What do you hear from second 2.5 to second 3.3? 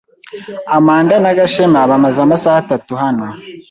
atatu hano.